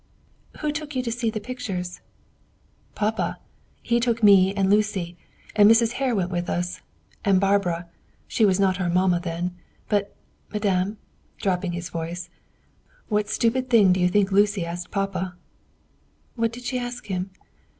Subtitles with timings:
[0.61, 2.01] "Who took you to see the pictures?"
[2.95, 3.37] "Papa.
[3.83, 5.15] He took me and Lucy;
[5.55, 5.91] and Mrs.
[5.91, 6.81] Hare went with us,
[7.23, 7.87] and Barbara
[8.27, 9.55] she was not our mamma then.
[9.89, 10.15] But,
[10.51, 10.97] madame"
[11.37, 12.31] dropping his voice
[13.09, 15.35] "what stupid thing do you think Lucy asked papa?"
[16.35, 17.29] "What did she ask him?"